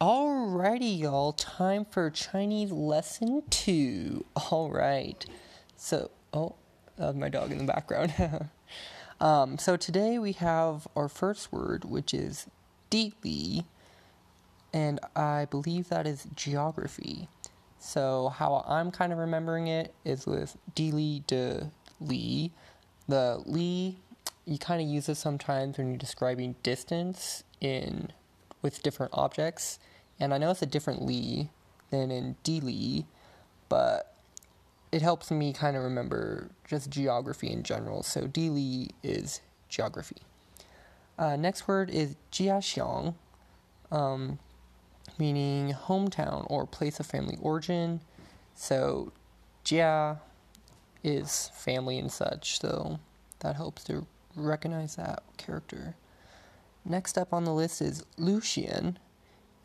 [0.00, 1.32] Alrighty, y'all.
[1.32, 4.26] Time for Chinese lesson two.
[4.50, 5.24] All right.
[5.76, 6.56] So, oh,
[6.98, 8.12] my dog in the background.
[9.20, 12.48] um, so today we have our first word, which is
[12.90, 13.64] Dili,
[14.74, 17.28] and I believe that is geography.
[17.84, 21.68] So how I'm kind of remembering it is with Dili de
[22.00, 22.52] Li.
[23.08, 23.98] The Li,
[24.44, 28.12] you kind of use it sometimes when you're describing distance in
[28.62, 29.80] with different objects
[30.20, 31.50] and I know it's a different Li
[31.90, 33.04] than in D Li,
[33.68, 34.14] but
[34.92, 38.04] it helps me kind of remember just geography in general.
[38.04, 40.18] So D Li is geography.
[41.18, 43.14] Uh, next word is Jiaxiang,
[43.90, 44.38] um,
[45.18, 48.00] meaning hometown or place of family origin.
[48.54, 49.12] So
[49.64, 50.18] Jia
[51.02, 53.00] is family and such, so
[53.40, 55.94] that helps to recognize that character.
[56.84, 58.96] Next up on the list is Luxian,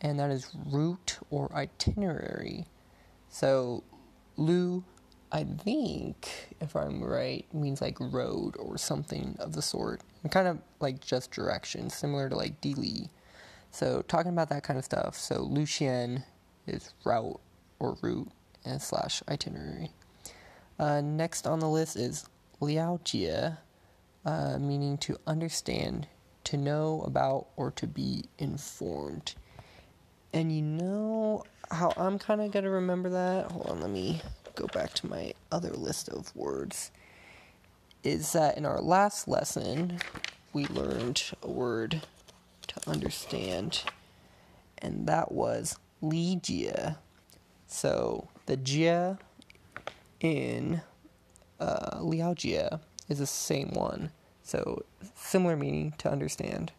[0.02, 2.66] and that is route or itinerary.
[3.30, 3.84] So,
[4.36, 4.84] Lu,
[5.32, 10.02] I think, if I'm right, means like road or something of the sort.
[10.24, 13.10] And kind of like just direction, similar to like Dili.
[13.78, 15.16] So, talking about that kind of stuff.
[15.16, 16.24] So, Luxian
[16.66, 17.40] is route
[17.78, 18.32] or route
[18.66, 19.92] and slash itinerary.
[20.80, 22.28] Uh, next on the list is
[22.60, 23.56] Liao Jie,
[24.26, 26.08] uh, meaning to understand,
[26.46, 29.36] to know about, or to be informed.
[30.34, 33.52] And you know how I'm kind of going to remember that?
[33.52, 34.24] Hold on, let me
[34.56, 36.90] go back to my other list of words.
[38.04, 40.00] Is that in our last lesson,
[40.52, 42.02] we learned a word
[42.68, 43.84] to understand,
[44.78, 46.98] and that was Legia.
[47.68, 49.20] So the Jia
[50.20, 50.82] in
[51.60, 52.00] uh,
[53.10, 54.12] is the same one.
[54.44, 54.84] So
[55.16, 56.72] similar meaning to understand.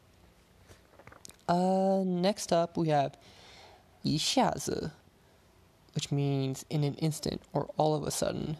[1.48, 3.16] Uh, next up we have
[4.04, 4.90] Yixiazi,
[5.94, 8.58] which means in an instant or all of a sudden.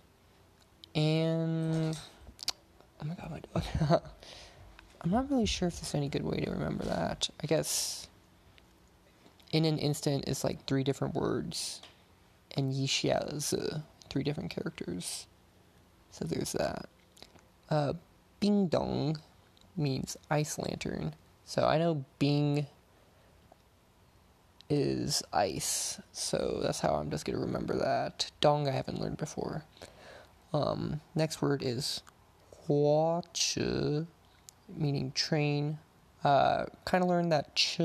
[0.94, 1.96] And
[3.00, 4.02] oh my god, my dog.
[5.00, 7.28] I'm not really sure if there's any good way to remember that.
[7.42, 8.08] I guess
[9.52, 11.80] in an instant is like three different words,
[12.56, 15.26] and Yixiazi, three different characters.
[16.10, 16.88] So there's that.
[17.70, 17.92] Uh,
[18.40, 19.18] Bing Dong
[19.76, 21.14] means ice lantern.
[21.44, 22.66] So I know Bing
[24.68, 26.00] is ice.
[26.12, 28.30] So that's how I'm just going to remember that.
[28.40, 29.64] Dong I haven't learned before.
[30.52, 32.02] Um, next word is
[32.66, 34.06] huachi,
[34.76, 35.78] meaning train.
[36.24, 37.80] Uh, kind of learned that ch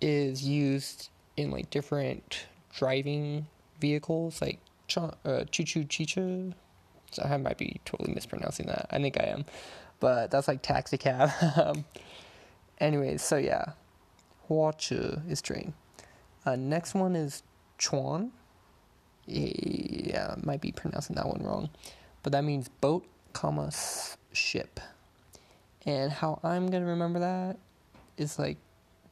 [0.00, 3.46] is used in like different driving
[3.80, 4.58] vehicles, like
[4.96, 6.54] uh, choo choo chicha.
[7.10, 8.86] So I might be totally mispronouncing that.
[8.90, 9.44] I think I am,
[10.00, 11.30] but that's like taxi cab.
[12.78, 13.72] Anyways, so yeah,
[14.48, 15.74] Huachi is train.
[16.46, 17.42] Uh, next one is
[17.78, 18.32] Chuan.
[19.26, 21.70] Yeah, might be pronouncing that one wrong,
[22.22, 23.70] but that means boat, comma
[24.32, 24.80] ship.
[25.88, 27.56] And how I'm gonna remember that
[28.18, 28.58] is like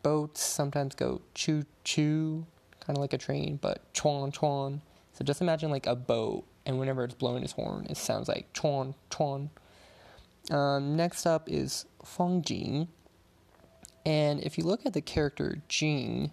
[0.02, 2.44] boats sometimes go choo choo,
[2.80, 4.82] kind of like a train, but chuan chuan.
[5.14, 8.52] So just imagine like a boat, and whenever it's blowing its horn, it sounds like
[8.52, 9.48] chuan chuan.
[10.50, 12.88] Um, next up is Fengjing,
[14.04, 16.30] and if you look at the character Jing,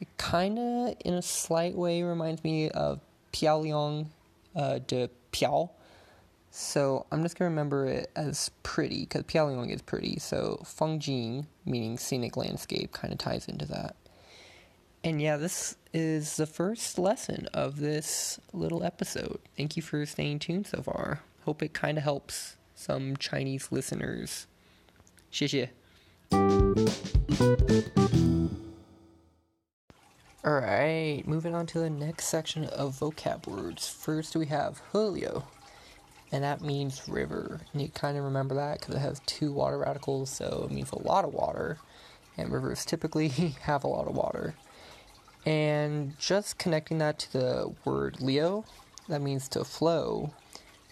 [0.00, 2.98] it kind of, in a slight way, reminds me of
[3.32, 4.10] Piao Liang
[4.56, 5.70] uh, de Piao.
[6.50, 10.18] So I'm just to remember it as pretty, because Piao Liang is pretty.
[10.18, 13.96] So Feng Jing, meaning scenic landscape, kind of ties into that.
[15.04, 19.38] And yeah, this is the first lesson of this little episode.
[19.56, 21.20] Thank you for staying tuned so far.
[21.44, 24.46] Hope it kind of helps some Chinese listeners.
[25.30, 25.70] 谢谢。
[30.44, 33.88] Alright, moving on to the next section of vocab words.
[33.88, 35.44] First, we have Julio,
[36.32, 37.60] and that means river.
[37.72, 40.90] And you kind of remember that because it has two water radicals, so it means
[40.92, 41.78] a lot of water.
[42.36, 43.28] And rivers typically
[43.62, 44.54] have a lot of water.
[45.44, 48.64] And just connecting that to the word Leo,
[49.08, 50.32] that means to flow.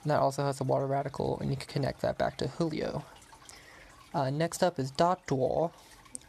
[0.03, 3.05] And that also has a water radical, and you can connect that back to Julio.
[4.15, 5.73] Uh, next up is da duo,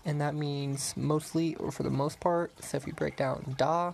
[0.06, 2.52] and that means mostly or for the most part.
[2.64, 3.94] So if you break down da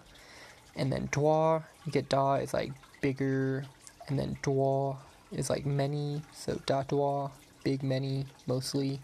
[0.76, 2.72] and then dua, you get da is like
[3.02, 3.66] bigger,
[4.08, 4.98] and then dua
[5.32, 6.22] is like many.
[6.34, 7.32] So da dua,
[7.64, 9.00] big, many, mostly.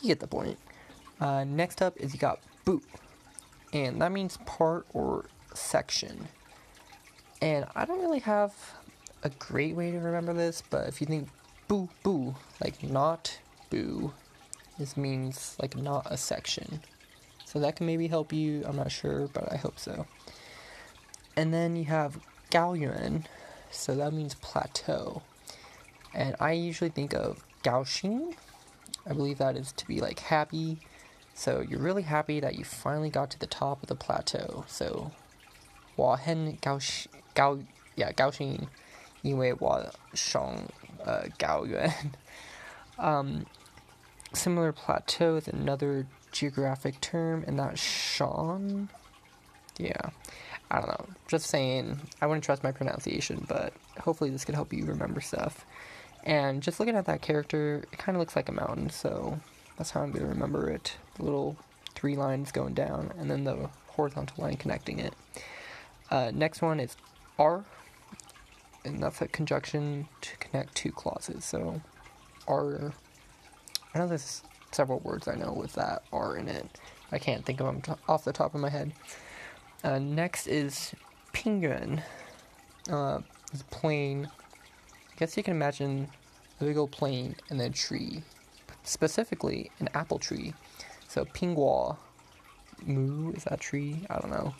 [0.00, 0.58] You get the point.
[1.20, 2.80] Uh, next up is you got bu,
[3.72, 6.28] and that means part or section.
[7.40, 8.54] And I don't really have
[9.22, 11.28] a great way to remember this, but if you think
[11.68, 13.38] boo boo, like not
[13.70, 14.12] boo,
[14.78, 16.80] this means like not a section.
[17.44, 18.64] So that can maybe help you.
[18.66, 20.06] I'm not sure, but I hope so.
[21.36, 22.18] And then you have
[22.50, 23.24] Gaoyuan,
[23.71, 25.21] so that means plateau.
[26.13, 28.35] And I usually think of Gaoxing.
[29.05, 30.79] I believe that is to be like happy.
[31.33, 34.65] So you're really happy that you finally got to the top of the plateau.
[34.67, 35.11] So
[35.95, 37.57] 我很高兴高
[37.95, 38.67] yeah 高兴，
[39.21, 40.55] 因为我上
[41.05, 41.91] 呃高原。
[42.97, 43.45] um,
[44.33, 48.89] similar plateau is another geographic term, and that's Sean.
[49.77, 50.09] Yeah,
[50.72, 51.06] I don't know.
[51.28, 55.66] Just saying, I wouldn't trust my pronunciation, but hopefully this could help you remember stuff.
[56.24, 59.38] And just looking at that character, it kind of looks like a mountain, so
[59.76, 60.96] that's how I'm going to remember it.
[61.16, 61.58] The little
[61.94, 65.12] three lines going down, and then the horizontal line connecting it.
[66.10, 66.96] Uh, next one is
[67.38, 67.64] R,
[68.86, 71.44] and that's a conjunction to connect two clauses.
[71.44, 71.82] So,
[72.48, 72.94] R.
[73.94, 76.66] I know there's several words I know with that R in it.
[77.10, 78.92] I can't think of them off the top of my head.
[79.84, 80.94] Uh, next is
[81.32, 82.02] Pingyuan.
[82.90, 83.20] Uh,
[83.52, 84.28] it's a plane.
[84.92, 86.08] I guess you can imagine
[86.60, 88.22] a big old plane and then a tree.
[88.84, 90.54] Specifically, an apple tree.
[91.08, 91.96] So, Pinghua.
[92.84, 94.04] Mu, is that tree?
[94.10, 94.54] I don't know.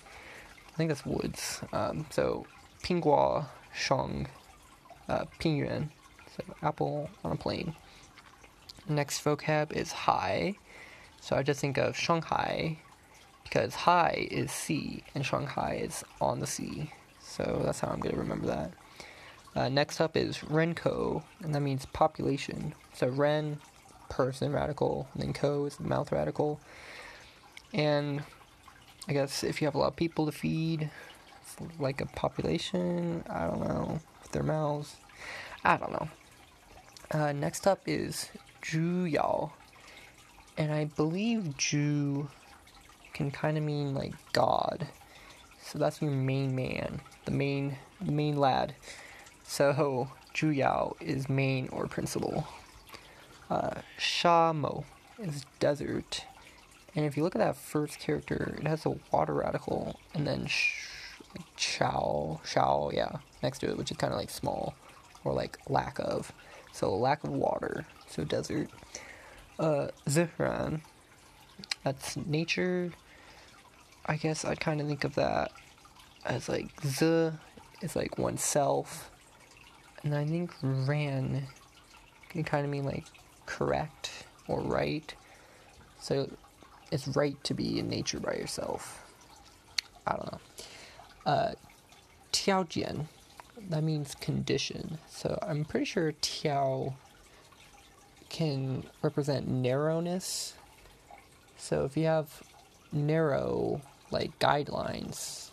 [0.72, 1.60] I think that's woods.
[1.72, 2.46] Um, so,
[2.82, 4.28] Pinghua Shang
[5.08, 5.88] uh, Pingyuan.
[6.36, 7.74] So, apple on a plane.
[8.88, 10.54] Next vocab is high.
[11.20, 12.78] So I just think of Shanghai
[13.44, 16.90] because high is sea and Shanghai is on the sea.
[17.20, 18.72] So that's how I'm going to remember that.
[19.54, 22.74] Uh, next up is Renkou, and that means population.
[22.94, 23.58] So Ren,
[24.08, 26.60] person radical, and then Ko is the mouth radical.
[27.74, 28.22] And
[29.08, 30.90] I guess if you have a lot of people to feed,
[31.78, 34.96] like a population, I don't know, with their mouths.
[35.64, 36.08] I don't know.
[37.10, 38.30] Uh, next up is
[38.62, 39.52] Zhu Yao.
[40.56, 42.28] And I believe Zhu
[43.22, 44.88] can kind of mean like God.
[45.62, 48.74] So that's your main man, the main the main lad.
[49.44, 52.46] So Zhu Yao is main or principal.
[53.48, 54.84] Uh, Shamo
[55.20, 56.24] is desert.
[56.94, 60.46] And if you look at that first character, it has a water radical and then
[60.46, 60.88] sh-
[61.34, 64.74] like Chao, Shao, yeah, next to it, which is kind of like small
[65.24, 66.32] or like lack of.
[66.72, 68.68] So lack of water, so desert.
[69.58, 70.80] Uh, Ziran,
[71.84, 72.92] that's nature.
[74.06, 75.52] I guess I'd kind of think of that
[76.24, 77.34] as like the
[77.80, 79.10] is like oneself,
[80.02, 81.46] and I think Ran
[82.28, 83.04] can kind of mean like
[83.46, 84.10] correct
[84.48, 85.14] or right.
[86.00, 86.28] So
[86.90, 89.04] it's right to be in nature by yourself.
[90.06, 90.40] I don't know.
[91.24, 91.52] Uh,
[92.32, 93.06] Tiaojian,
[93.68, 94.98] that means condition.
[95.08, 96.94] So I'm pretty sure Tiao
[98.28, 100.54] can represent narrowness.
[101.56, 102.42] So if you have
[102.90, 103.80] narrow
[104.12, 105.50] like guidelines,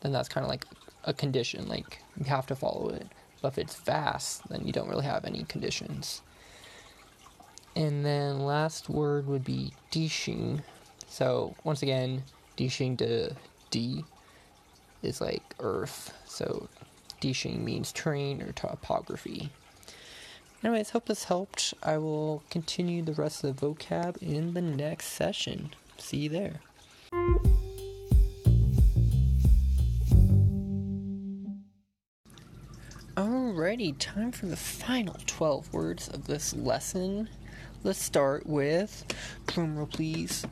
[0.00, 0.64] then that's kind of like
[1.04, 1.68] a condition.
[1.68, 3.06] Like you have to follow it.
[3.40, 6.22] But if it's vast, then you don't really have any conditions.
[7.76, 10.62] And then last word would be Dixing.
[11.08, 12.24] So once again,
[12.56, 13.34] Dixing to
[13.70, 14.04] D
[15.02, 16.12] is like earth.
[16.26, 16.68] So
[17.20, 19.50] Dixing means terrain or topography.
[20.62, 21.72] Anyways, hope this helped.
[21.82, 25.72] I will continue the rest of the vocab in the next session.
[25.96, 27.59] See you there.
[33.70, 37.28] Alrighty, time for the final 12 words of this lesson.
[37.84, 39.04] Let's start with
[39.46, 40.44] drumroll, please.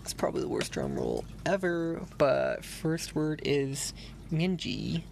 [0.00, 3.92] It's probably the worst drum roll ever, but first word is
[4.32, 5.02] Mianji,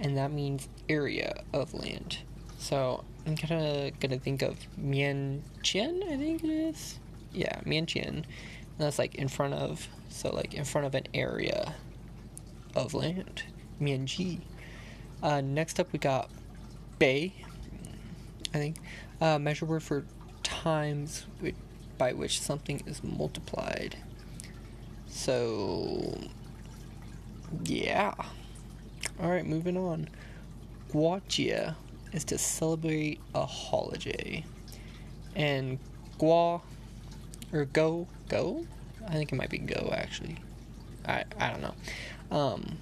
[0.00, 2.20] and that means area of land.
[2.58, 6.98] So I'm kind of gonna think of Mianqian, I think it is.
[7.34, 8.08] Yeah, Mianqian.
[8.08, 8.26] And
[8.78, 11.74] that's like in front of, so like in front of an area
[12.74, 13.42] of land.
[13.78, 14.40] Mianji.
[15.22, 16.30] Uh, next up, we got
[16.98, 17.32] Bei,
[18.54, 18.76] I think.
[19.20, 20.04] Uh, measure word for
[20.42, 21.56] times which,
[21.96, 23.96] by which something is multiplied.
[25.08, 26.18] So,
[27.64, 28.14] yeah.
[29.20, 30.08] Alright, moving on.
[30.90, 31.74] Guajia
[32.12, 34.44] is to celebrate a holiday.
[35.34, 35.78] And
[36.18, 36.60] Gua,
[37.52, 38.66] or Go, Go?
[39.06, 40.36] I think it might be Go actually.
[41.06, 41.74] I, I don't know.
[42.36, 42.78] Um,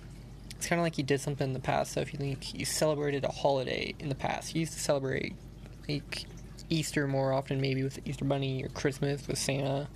[0.67, 1.93] it's kind of like you did something in the past.
[1.93, 5.37] So if you think you celebrated a holiday in the past, you used to celebrate
[5.89, 6.25] like
[6.69, 9.87] Easter more often, maybe with the Easter Bunny or Christmas with Santa.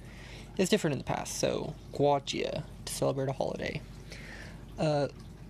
[0.56, 1.40] It's different in the past.
[1.40, 3.80] So Guajia to celebrate a holiday.
[4.78, 5.08] Uh,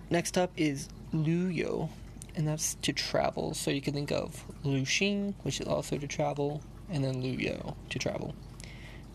[0.09, 1.89] next up is Luyo,
[2.35, 3.53] and that's to travel.
[3.53, 7.29] So you can think of Lu Xing, which is also to travel, and then Lu
[7.29, 8.33] Yo to travel.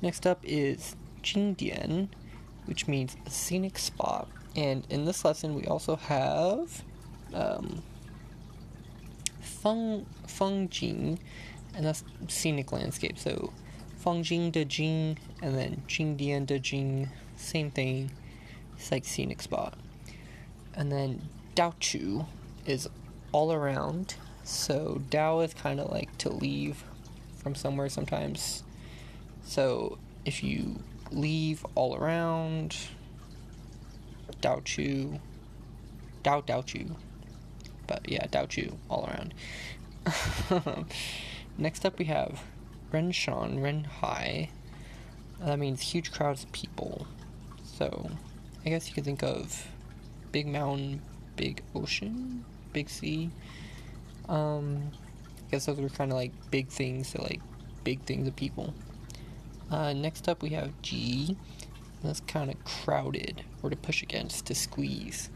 [0.01, 0.95] Next up is
[1.25, 2.11] Jingdian,
[2.67, 4.29] which means a scenic spot.
[4.57, 6.83] And in this lesson, we also have
[7.35, 7.83] um,
[9.41, 11.19] Feng Fengjing,
[11.75, 13.19] and that's scenic landscape.
[13.19, 13.53] So
[14.03, 18.11] Fengjing de Jing, and then Jing Dian de Jing, same thing.
[18.77, 19.75] It's like scenic spot.
[20.75, 22.27] And then Daochu
[22.65, 22.89] is
[23.33, 24.15] all around.
[24.43, 26.85] So Dao is kind of like to leave
[27.37, 28.63] from somewhere sometimes.
[29.45, 32.77] So if you leave all around,
[34.47, 35.19] Dao Chu,
[36.23, 36.95] Dao Dao Chu,
[37.89, 39.35] but yeah, Dao Chu all around.
[41.59, 42.45] Next up we have
[42.93, 44.51] Ren Shan, Ren Hai.
[45.41, 47.09] That means huge crowds of people.
[47.65, 48.09] So
[48.65, 49.67] I guess you could think of
[50.31, 51.03] big mountain,
[51.35, 53.31] big ocean, big sea.
[54.29, 54.93] Um,
[55.49, 57.41] I guess those are kind of like big things, so like
[57.83, 58.73] big things of people.
[59.73, 61.37] Uh, next up, we have G.
[62.03, 65.31] That's kind of crowded, or to push against, to squeeze.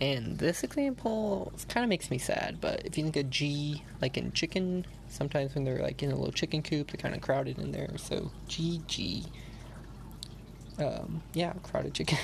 [0.00, 4.18] And this example kind of makes me sad, but if you think of G, like
[4.18, 7.58] in chicken, sometimes when they're like in a little chicken coop, they're kind of crowded
[7.58, 7.90] in there.
[7.96, 9.26] So GG.
[10.78, 12.18] Um, yeah, crowded chicken.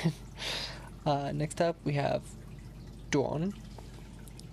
[1.06, 2.22] uh, next up, we have
[3.10, 3.54] Duan,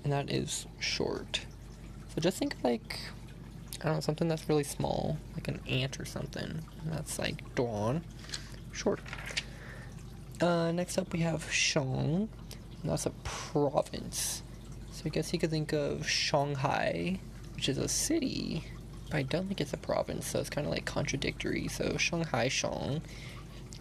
[0.04, 1.42] and that is short.
[2.16, 3.00] So just think of like
[3.82, 6.64] I don't know, something that's really small, like an ant or something.
[6.86, 8.02] That's like Duan.
[8.80, 9.02] Short.
[10.40, 12.30] Uh, next up we have Shang.
[12.82, 14.42] That's a province.
[14.94, 17.20] So I guess you could think of Shanghai,
[17.56, 18.64] which is a city,
[19.10, 21.68] but I don't think it's a province, so it's kind of like contradictory.
[21.68, 23.02] So Shanghai Shang,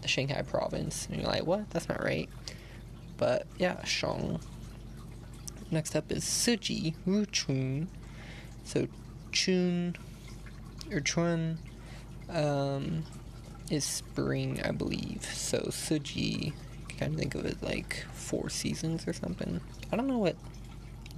[0.02, 1.07] the Shanghai province.
[1.07, 1.71] And you're like, what?
[1.71, 2.28] That's not right.
[3.19, 4.40] But yeah, Shang.
[5.71, 7.87] Next up is Suji Wuchun.
[8.64, 8.88] So
[9.31, 9.95] Chun
[10.90, 11.59] or Chun
[12.28, 13.05] um,
[13.71, 15.25] is spring, I believe.
[15.25, 16.53] So Suji,
[16.99, 19.61] kind of think of it like four seasons or something.
[19.93, 20.37] I don't know what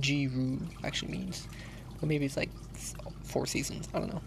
[0.01, 1.47] Jiru actually means,
[1.99, 2.51] but maybe it's like
[3.23, 3.89] four seasons.
[3.95, 4.23] I don't know.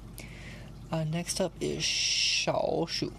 [0.91, 3.11] Uh, next up is Shao Shu.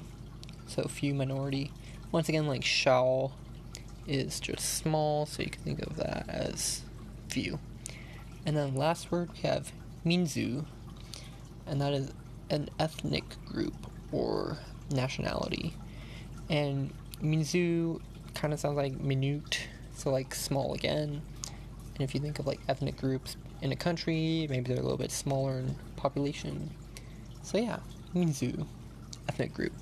[0.66, 1.72] So few minority.
[2.12, 3.32] Once again, like Shao
[4.06, 6.82] is just small, so you can think of that as
[7.28, 7.58] few.
[8.46, 9.72] And then last word we have
[10.04, 10.66] Minzu,
[11.66, 12.12] and that is
[12.50, 13.74] an ethnic group
[14.12, 14.58] or
[14.90, 15.74] nationality.
[16.48, 18.00] And Minzu
[18.34, 21.22] kind of sounds like minute, so like small again.
[21.94, 24.98] And if you think of like ethnic groups in a country, maybe they're a little
[24.98, 26.70] bit smaller in population.
[27.42, 27.78] So yeah,
[28.14, 28.66] Minzu,
[29.28, 29.72] ethnic group.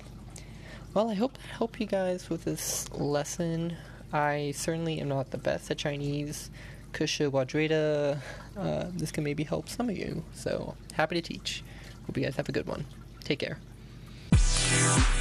[0.93, 3.75] Well, I hope I helped you guys with this lesson.
[4.11, 6.51] I certainly am not the best at Chinese.
[6.93, 8.19] Kusha Wadreda.
[8.55, 10.23] Uh, this can maybe help some of you.
[10.33, 11.63] So happy to teach.
[12.05, 12.85] Hope you guys have a good one.
[13.23, 13.57] Take care.
[14.73, 15.12] You.